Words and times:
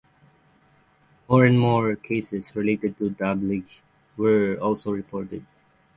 More 1.29 1.45
and 1.45 1.59
more 1.59 1.95
cases 1.95 2.55
related 2.55 2.97
to 2.97 3.11
Tabligh 3.11 3.67
were 4.17 4.55
also 4.55 4.93
reported. 4.93 5.45